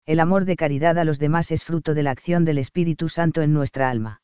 El 0.08 0.20
amor 0.20 0.46
de 0.46 0.56
caridad 0.56 0.98
a 0.98 1.04
los 1.04 1.20
demás 1.20 1.52
es 1.52 1.64
fruto 1.64 1.94
de 1.94 2.02
la 2.02 2.10
acción 2.10 2.46
del 2.46 2.58
Espíritu 2.58 3.10
Santo 3.10 3.44
en 3.44 3.54
nuestra 3.54 3.92
alma. 3.92 4.24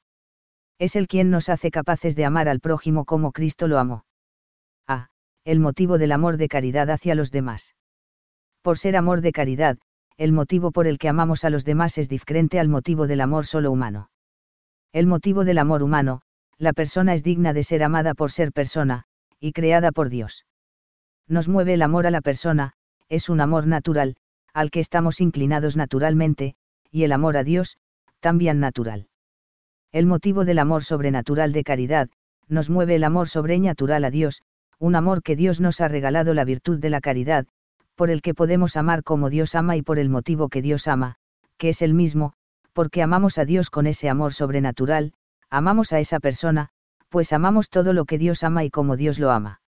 Es 0.79 0.95
el 0.95 1.07
quien 1.07 1.29
nos 1.29 1.48
hace 1.50 1.69
capaces 1.69 2.15
de 2.15 2.25
amar 2.25 2.50
al 2.50 2.62
prójimo 2.62 3.05
como 3.05 3.34
Cristo 3.34 3.67
lo 3.67 3.77
amó. 3.77 4.03
A. 4.88 5.10
El 5.43 5.60
motivo 5.60 6.00
del 6.00 6.12
amor 6.12 6.38
de 6.38 6.48
caridad 6.48 6.89
hacia 6.89 7.13
los 7.13 7.29
demás. 7.29 7.75
Por 8.63 8.79
ser 8.79 8.98
amor 8.98 9.22
de 9.22 9.31
caridad, 9.31 9.77
el 10.17 10.31
motivo 10.31 10.72
por 10.72 10.88
el 10.88 10.98
que 10.98 11.07
amamos 11.07 11.45
a 11.45 11.51
los 11.51 11.65
demás 11.65 12.00
es 12.00 12.10
diferente 12.10 12.60
al 12.60 12.67
motivo 12.67 13.05
del 13.05 13.22
amor 13.22 13.45
solo 13.45 13.72
humano. 13.72 14.10
El 14.91 15.05
motivo 15.05 15.45
del 15.45 15.60
amor 15.60 15.84
humano, 15.84 16.24
la 16.57 16.74
persona 16.74 17.13
es 17.13 17.22
digna 17.22 17.53
de 17.53 17.62
ser 17.62 17.84
amada 17.84 18.15
por 18.15 18.31
ser 18.31 18.51
persona, 18.51 19.03
y 19.39 19.51
creada 19.51 19.91
por 19.91 20.10
Dios. 20.10 20.48
Nos 21.27 21.48
mueve 21.48 21.74
el 21.74 21.82
amor 21.82 22.05
a 22.05 22.12
la 22.12 22.22
persona, 22.22 22.74
es 23.10 23.29
un 23.29 23.41
amor 23.41 23.67
natural, 23.67 24.15
al 24.53 24.72
que 24.72 24.79
estamos 24.79 25.22
inclinados 25.22 25.75
naturalmente, 25.75 26.55
y 26.91 27.03
el 27.03 27.12
amor 27.12 27.36
a 27.38 27.44
Dios, 27.44 27.77
también 28.20 28.60
natural. 28.60 29.08
El 29.91 30.05
motivo 30.05 30.46
del 30.46 30.60
amor 30.60 30.84
sobrenatural 30.84 31.51
de 31.51 31.63
caridad, 31.63 32.10
nos 32.48 32.70
mueve 32.70 32.96
el 32.96 33.03
amor 33.03 33.27
sobrenatural 33.27 34.05
a 34.05 34.12
Dios, 34.12 34.41
un 34.79 34.96
amor 34.96 35.24
que 35.24 35.36
Dios 35.36 35.62
nos 35.62 35.82
ha 35.82 35.88
regalado 35.88 36.34
la 36.34 36.46
virtud 36.46 36.79
de 36.79 36.89
la 36.89 37.01
caridad, 37.01 37.46
por 37.96 38.10
el 38.10 38.22
que 38.22 38.34
podemos 38.34 38.75
amar 38.75 39.03
como 39.03 39.29
Dios 39.29 39.55
ama 39.55 39.77
y 39.77 39.82
por 39.82 40.00
el 40.00 40.10
motivo 40.10 40.50
que 40.50 40.62
Dios 40.62 40.88
ama, 40.88 41.15
que 41.58 41.70
es 41.70 41.82
el 41.82 41.94
mismo, 41.94 42.34
porque 42.74 43.01
amamos 43.01 43.38
a 43.38 43.46
Dios 43.46 43.70
con 43.70 43.88
ese 43.88 44.10
amor 44.10 44.34
sobrenatural, 44.34 45.13
amamos 45.50 45.94
a 45.94 46.00
esa 46.00 46.20
persona, 46.20 46.70
pues 47.10 47.32
amamos 47.32 47.70
todo 47.70 47.94
lo 47.94 48.05
que 48.05 48.17
Dios 48.17 48.44
ama 48.44 48.63
y 48.63 48.70
como 48.70 48.98
Dios 48.98 49.17
lo 49.17 49.32
ama. 49.32 49.62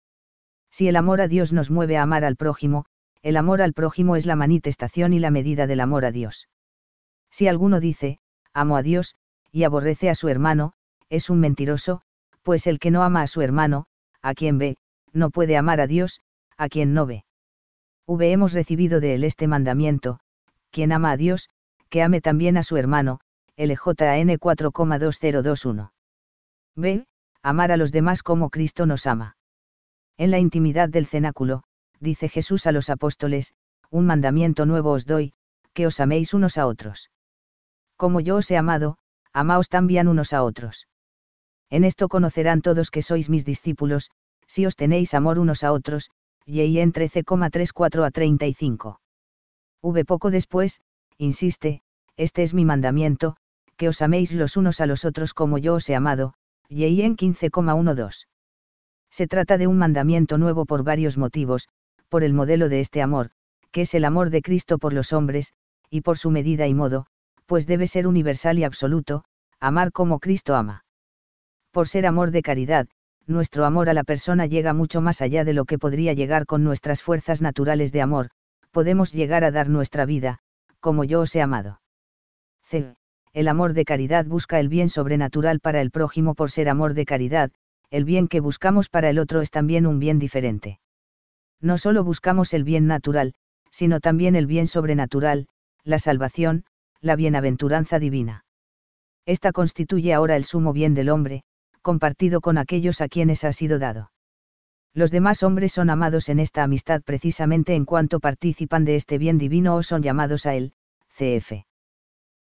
Si 0.74 0.88
el 0.88 0.96
amor 0.96 1.20
a 1.20 1.28
Dios 1.28 1.52
nos 1.52 1.70
mueve 1.70 1.96
a 1.96 2.02
amar 2.02 2.24
al 2.24 2.34
prójimo, 2.34 2.84
el 3.22 3.36
amor 3.36 3.62
al 3.62 3.74
prójimo 3.74 4.16
es 4.16 4.26
la 4.26 4.34
manifestación 4.34 5.12
y 5.12 5.20
la 5.20 5.30
medida 5.30 5.68
del 5.68 5.78
amor 5.78 6.04
a 6.04 6.10
Dios. 6.10 6.48
Si 7.30 7.46
alguno 7.46 7.78
dice, 7.78 8.18
amo 8.52 8.76
a 8.76 8.82
Dios, 8.82 9.14
y 9.52 9.62
aborrece 9.62 10.10
a 10.10 10.16
su 10.16 10.28
hermano, 10.28 10.72
es 11.10 11.30
un 11.30 11.38
mentiroso, 11.38 12.02
pues 12.42 12.66
el 12.66 12.80
que 12.80 12.90
no 12.90 13.04
ama 13.04 13.22
a 13.22 13.28
su 13.28 13.40
hermano, 13.40 13.86
a 14.20 14.34
quien 14.34 14.58
ve, 14.58 14.76
no 15.12 15.30
puede 15.30 15.56
amar 15.56 15.80
a 15.80 15.86
Dios, 15.86 16.20
a 16.56 16.68
quien 16.68 16.92
no 16.92 17.06
ve. 17.06 17.24
V 18.08 18.32
hemos 18.32 18.52
recibido 18.52 18.98
de 18.98 19.14
él 19.14 19.22
este 19.22 19.46
mandamiento, 19.46 20.18
quien 20.72 20.90
ama 20.90 21.12
a 21.12 21.16
Dios, 21.16 21.50
que 21.88 22.02
ame 22.02 22.20
también 22.20 22.56
a 22.56 22.64
su 22.64 22.76
hermano, 22.78 23.20
LJN 23.56 24.40
4,2021. 24.40 25.92
B. 26.74 27.06
Amar 27.44 27.70
a 27.70 27.76
los 27.76 27.92
demás 27.92 28.24
como 28.24 28.50
Cristo 28.50 28.86
nos 28.86 29.06
ama. 29.06 29.36
En 30.16 30.30
la 30.30 30.38
intimidad 30.38 30.88
del 30.88 31.06
cenáculo, 31.06 31.64
dice 32.00 32.28
Jesús 32.28 32.66
a 32.66 32.72
los 32.72 32.90
apóstoles, 32.90 33.54
un 33.90 34.06
mandamiento 34.06 34.66
nuevo 34.66 34.92
os 34.92 35.06
doy, 35.06 35.32
que 35.72 35.86
os 35.86 36.00
améis 36.00 36.34
unos 36.34 36.56
a 36.58 36.66
otros. 36.66 37.10
Como 37.96 38.20
yo 38.20 38.36
os 38.36 38.50
he 38.50 38.56
amado, 38.56 38.96
amaos 39.32 39.68
también 39.68 40.08
unos 40.08 40.32
a 40.32 40.42
otros. 40.42 40.86
En 41.70 41.84
esto 41.84 42.08
conocerán 42.08 42.62
todos 42.62 42.90
que 42.90 43.02
sois 43.02 43.28
mis 43.28 43.44
discípulos, 43.44 44.10
si 44.46 44.66
os 44.66 44.76
tenéis 44.76 45.14
amor 45.14 45.38
unos 45.38 45.64
a 45.64 45.72
otros, 45.72 46.10
en 46.46 46.92
13,34 46.92 48.06
a 48.06 48.10
35. 48.10 49.00
V 49.82 50.04
poco 50.04 50.30
después, 50.30 50.80
insiste, 51.18 51.82
este 52.16 52.42
es 52.42 52.54
mi 52.54 52.64
mandamiento, 52.64 53.36
que 53.76 53.88
os 53.88 54.02
améis 54.02 54.32
los 54.32 54.56
unos 54.56 54.80
a 54.80 54.86
los 54.86 55.04
otros 55.04 55.34
como 55.34 55.58
yo 55.58 55.74
os 55.74 55.88
he 55.88 55.94
amado, 55.94 56.34
en 56.68 57.16
15,12. 57.16 58.26
Se 59.14 59.28
trata 59.28 59.58
de 59.58 59.68
un 59.68 59.78
mandamiento 59.78 60.38
nuevo 60.38 60.66
por 60.66 60.82
varios 60.82 61.16
motivos, 61.16 61.68
por 62.08 62.24
el 62.24 62.34
modelo 62.34 62.68
de 62.68 62.80
este 62.80 63.00
amor, 63.00 63.30
que 63.70 63.82
es 63.82 63.94
el 63.94 64.04
amor 64.04 64.28
de 64.30 64.42
Cristo 64.42 64.76
por 64.76 64.92
los 64.92 65.12
hombres, 65.12 65.52
y 65.88 66.00
por 66.00 66.18
su 66.18 66.32
medida 66.32 66.66
y 66.66 66.74
modo, 66.74 67.06
pues 67.46 67.68
debe 67.68 67.86
ser 67.86 68.08
universal 68.08 68.58
y 68.58 68.64
absoluto, 68.64 69.22
amar 69.60 69.92
como 69.92 70.18
Cristo 70.18 70.56
ama. 70.56 70.84
Por 71.70 71.86
ser 71.86 72.06
amor 72.06 72.32
de 72.32 72.42
caridad, 72.42 72.88
nuestro 73.24 73.64
amor 73.66 73.88
a 73.88 73.94
la 73.94 74.02
persona 74.02 74.46
llega 74.46 74.72
mucho 74.72 75.00
más 75.00 75.20
allá 75.20 75.44
de 75.44 75.52
lo 75.52 75.64
que 75.64 75.78
podría 75.78 76.12
llegar 76.12 76.44
con 76.44 76.64
nuestras 76.64 77.00
fuerzas 77.00 77.40
naturales 77.40 77.92
de 77.92 78.02
amor, 78.02 78.30
podemos 78.72 79.12
llegar 79.12 79.44
a 79.44 79.52
dar 79.52 79.68
nuestra 79.68 80.06
vida, 80.06 80.40
como 80.80 81.04
yo 81.04 81.20
os 81.20 81.36
he 81.36 81.40
amado. 81.40 81.80
C. 82.64 82.96
El 83.32 83.46
amor 83.46 83.74
de 83.74 83.84
caridad 83.84 84.26
busca 84.26 84.58
el 84.58 84.68
bien 84.68 84.88
sobrenatural 84.88 85.60
para 85.60 85.80
el 85.80 85.92
prójimo 85.92 86.34
por 86.34 86.50
ser 86.50 86.68
amor 86.68 86.94
de 86.94 87.04
caridad, 87.04 87.52
el 87.94 88.04
bien 88.04 88.26
que 88.26 88.40
buscamos 88.40 88.88
para 88.88 89.08
el 89.08 89.20
otro 89.20 89.40
es 89.40 89.52
también 89.52 89.86
un 89.86 90.00
bien 90.00 90.18
diferente. 90.18 90.80
No 91.60 91.78
solo 91.78 92.02
buscamos 92.02 92.52
el 92.52 92.64
bien 92.64 92.88
natural, 92.88 93.34
sino 93.70 94.00
también 94.00 94.34
el 94.34 94.48
bien 94.48 94.66
sobrenatural, 94.66 95.46
la 95.84 96.00
salvación, 96.00 96.64
la 97.00 97.14
bienaventuranza 97.14 98.00
divina. 98.00 98.46
Esta 99.26 99.52
constituye 99.52 100.12
ahora 100.12 100.34
el 100.34 100.42
sumo 100.42 100.72
bien 100.72 100.94
del 100.94 101.08
hombre, 101.08 101.44
compartido 101.82 102.40
con 102.40 102.58
aquellos 102.58 103.00
a 103.00 103.06
quienes 103.06 103.44
ha 103.44 103.52
sido 103.52 103.78
dado. 103.78 104.10
Los 104.92 105.12
demás 105.12 105.44
hombres 105.44 105.70
son 105.70 105.88
amados 105.88 106.28
en 106.28 106.40
esta 106.40 106.64
amistad 106.64 107.00
precisamente 107.00 107.76
en 107.76 107.84
cuanto 107.84 108.18
participan 108.18 108.84
de 108.84 108.96
este 108.96 109.18
bien 109.18 109.38
divino 109.38 109.76
o 109.76 109.84
son 109.84 110.02
llamados 110.02 110.46
a 110.46 110.56
él, 110.56 110.72
cf. 111.16 111.64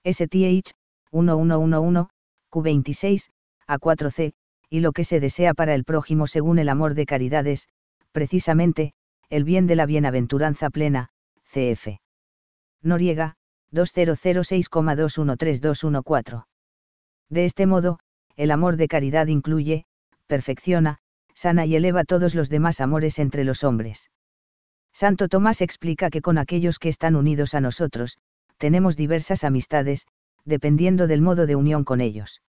STH, 0.05 0.75
1111, 1.11 2.09
Q26, 2.53 3.31
A4C, 3.67 4.33
y 4.71 4.81
lo 4.81 4.93
que 4.93 5.05
se 5.05 5.21
desea 5.21 5.53
para 5.53 5.75
el 5.75 5.85
prójimo 5.85 6.27
según 6.27 6.59
el 6.59 6.71
amor 6.71 6.95
de 6.95 7.05
caridad 7.05 7.47
es, 7.47 7.69
precisamente, 8.13 8.95
el 9.29 9.45
bien 9.45 9.67
de 9.67 9.77
la 9.77 9.85
bienaventuranza 9.85 10.71
plena, 10.71 11.11
cf. 11.45 12.01
Noriega, 12.83 13.37
2006,213214. 13.73 16.47
De 17.29 17.45
este 17.45 17.67
modo, 17.67 17.99
el 18.37 18.51
amor 18.51 18.77
de 18.77 18.89
caridad 18.89 19.27
incluye, 19.27 19.85
perfecciona, 20.27 21.01
sana 21.35 21.67
y 21.67 21.77
eleva 21.77 22.05
todos 22.05 22.35
los 22.35 22.49
demás 22.49 22.81
amores 22.81 23.19
entre 23.19 23.45
los 23.45 23.63
hombres. 23.65 24.11
Santo 24.93 25.29
Tomás 25.29 25.61
explica 25.61 26.09
que 26.11 26.23
con 26.23 26.39
aquellos 26.39 26.79
que 26.79 26.89
están 26.89 27.17
unidos 27.17 27.55
a 27.55 27.61
nosotros, 27.61 28.19
tenemos 28.57 28.97
diversas 28.97 29.45
amistades, 29.45 30.07
dependiendo 30.45 31.07
del 31.07 31.23
modo 31.23 31.47
de 31.47 31.57
unión 31.57 31.85
con 31.85 32.01
ellos. 32.01 32.43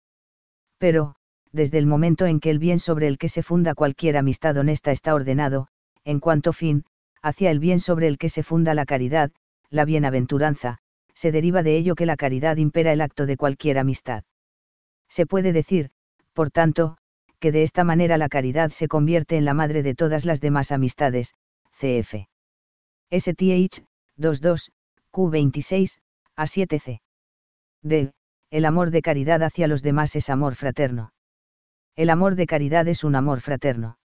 Pero, 0.79 1.17
desde 1.53 1.79
el 1.79 1.87
momento 1.87 2.27
en 2.27 2.41
que 2.41 2.51
el 2.51 2.59
bien 2.59 2.79
sobre 2.79 3.09
el 3.09 3.19
que 3.19 3.29
se 3.29 3.43
funda 3.43 3.75
cualquier 3.75 4.17
amistad 4.17 4.57
honesta 4.57 4.93
está 4.93 5.15
ordenado, 5.15 5.69
en 6.05 6.21
cuanto 6.21 6.53
fin, 6.53 6.85
hacia 7.23 7.51
el 7.51 7.59
bien 7.59 7.81
sobre 7.81 8.07
el 8.07 8.19
que 8.19 8.29
se 8.29 8.43
funda 8.43 8.75
la 8.75 8.87
caridad, 8.87 9.31
la 9.71 9.85
bienaventuranza, 9.85 10.79
se 11.15 11.33
deriva 11.33 11.63
de 11.63 11.77
ello 11.77 11.95
que 11.95 12.07
la 12.07 12.17
caridad 12.17 12.57
impera 12.57 12.93
el 12.93 13.01
acto 13.01 13.27
de 13.27 13.37
cualquier 13.37 13.79
amistad. 13.79 14.25
Se 15.09 15.27
puede 15.27 15.53
decir, 15.53 15.91
por 16.33 16.51
tanto, 16.51 16.99
que 17.41 17.53
de 17.53 17.63
esta 17.63 17.85
manera 17.85 18.19
la 18.19 18.29
caridad 18.29 18.71
se 18.71 18.89
convierte 18.89 19.37
en 19.37 19.45
la 19.45 19.55
madre 19.55 19.83
de 19.83 19.95
todas 19.95 20.25
las 20.25 20.41
demás 20.41 20.71
amistades, 20.73 21.35
cf. 21.73 22.29
STH, 23.11 23.85
22, 24.17 24.71
Q26, 25.13 25.99
A7C. 26.37 27.01
D. 27.83 28.13
El 28.51 28.65
amor 28.65 28.91
de 28.91 29.03
caridad 29.03 29.43
hacia 29.43 29.69
los 29.69 29.83
demás 29.83 30.17
es 30.17 30.31
amor 30.31 30.55
fraterno. 30.55 31.13
El 31.99 32.11
amor 32.11 32.37
de 32.37 32.47
caridad 32.47 32.87
es 32.87 33.03
un 33.03 33.17
amor 33.17 33.41
fraterno. 33.41 33.99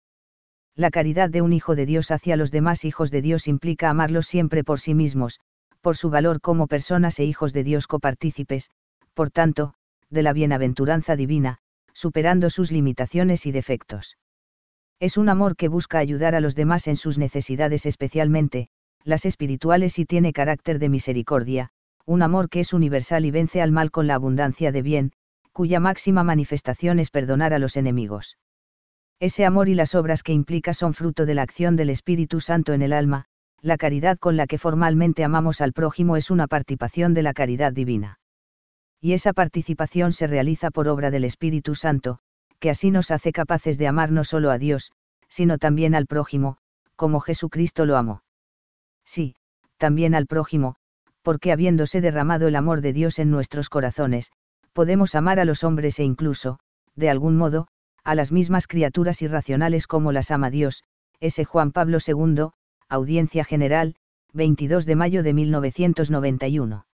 La 0.76 0.90
caridad 0.90 1.30
de 1.30 1.44
un 1.44 1.54
hijo 1.54 1.76
de 1.76 1.86
Dios 1.86 2.10
hacia 2.10 2.36
los 2.36 2.50
demás 2.50 2.86
hijos 2.86 3.12
de 3.12 3.22
Dios 3.22 3.48
implica 3.48 3.92
amarlos 3.92 4.26
siempre 4.26 4.64
por 4.64 4.80
sí 4.80 4.96
mismos, 4.96 5.40
por 5.80 5.96
su 5.96 6.10
valor 6.10 6.42
como 6.42 6.66
personas 6.66 7.20
e 7.20 7.26
hijos 7.26 7.54
de 7.54 7.64
Dios 7.64 7.86
copartícipes, 7.86 8.72
por 9.14 9.30
tanto, 9.30 9.76
de 10.10 10.24
la 10.24 10.34
bienaventuranza 10.34 11.16
divina, 11.16 11.60
superando 11.94 12.50
sus 12.50 12.72
limitaciones 12.72 13.46
y 13.46 13.52
defectos. 13.52 14.18
Es 15.00 15.16
un 15.16 15.30
amor 15.30 15.56
que 15.56 15.68
busca 15.68 16.00
ayudar 16.00 16.34
a 16.34 16.40
los 16.40 16.56
demás 16.56 16.88
en 16.88 16.96
sus 16.96 17.20
necesidades 17.20 17.86
especialmente, 17.86 18.70
las 19.04 19.24
espirituales 19.24 20.00
y 20.00 20.06
tiene 20.06 20.34
carácter 20.34 20.80
de 20.80 20.90
misericordia, 20.90 21.70
un 22.08 22.24
amor 22.24 22.50
que 22.50 22.62
es 22.62 22.74
universal 22.74 23.24
y 23.24 23.30
vence 23.30 23.62
al 23.62 23.72
mal 23.72 23.92
con 23.92 24.08
la 24.08 24.16
abundancia 24.16 24.72
de 24.72 24.82
bien, 24.82 25.14
cuya 25.54 25.80
máxima 25.80 26.24
manifestación 26.24 27.00
es 27.00 27.10
perdonar 27.10 27.54
a 27.54 27.60
los 27.60 27.78
enemigos. 27.78 28.38
Ese 29.20 29.46
amor 29.46 29.70
y 29.70 29.76
las 29.76 29.96
obras 29.96 30.24
que 30.24 30.34
implica 30.34 30.74
son 30.74 30.94
fruto 30.94 31.26
de 31.26 31.36
la 31.36 31.44
acción 31.44 31.78
del 31.78 31.90
Espíritu 31.90 32.42
Santo 32.42 32.74
en 32.74 32.82
el 32.82 32.92
alma, 32.92 33.26
la 33.62 33.78
caridad 33.78 34.18
con 34.18 34.36
la 34.36 34.48
que 34.48 34.58
formalmente 34.58 35.24
amamos 35.24 35.62
al 35.62 35.72
prójimo 35.72 36.18
es 36.18 36.30
una 36.30 36.48
participación 36.48 37.14
de 37.14 37.24
la 37.24 37.34
caridad 37.34 37.72
divina 37.72 38.20
y 39.04 39.12
esa 39.12 39.34
participación 39.34 40.14
se 40.14 40.28
realiza 40.28 40.72
por 40.72 40.88
obra 40.88 41.12
del 41.12 41.26
Espíritu 41.26 41.76
Santo, 41.76 42.20
que 42.60 42.70
así 42.70 42.90
nos 42.90 43.12
hace 43.12 43.34
capaces 43.34 43.78
de 43.78 43.86
amar 43.86 44.14
no 44.14 44.24
solo 44.24 44.50
a 44.50 44.58
Dios, 44.58 44.94
sino 45.28 45.58
también 45.58 45.94
al 45.94 46.08
prójimo, 46.08 46.56
como 46.96 47.20
Jesucristo 47.20 47.86
lo 47.86 47.98
amó. 47.98 48.24
Sí, 49.04 49.36
también 49.76 50.16
al 50.16 50.26
prójimo, 50.26 50.78
porque 51.22 51.52
habiéndose 51.52 52.00
derramado 52.00 52.48
el 52.48 52.56
amor 52.56 52.80
de 52.80 52.94
Dios 52.94 53.20
en 53.20 53.30
nuestros 53.30 53.68
corazones, 53.68 54.32
podemos 54.74 55.16
amar 55.16 55.40
a 55.40 55.46
los 55.46 55.64
hombres 55.64 56.00
e 56.00 56.04
incluso, 56.04 56.60
de 56.96 57.10
algún 57.10 57.38
modo, 57.38 57.68
a 58.04 58.16
las 58.16 58.32
mismas 58.32 58.68
criaturas 58.68 59.22
irracionales 59.22 59.88
como 59.88 60.12
las 60.12 60.32
ama 60.32 60.50
Dios, 60.50 60.84
S. 61.20 61.46
Juan 61.46 61.72
Pablo 61.72 62.00
II, 62.06 62.50
Audiencia 62.90 63.44
General, 63.46 63.96
22 64.34 64.86
de 64.86 64.96
mayo 64.96 65.24
de 65.24 65.34
1991. 65.34 66.86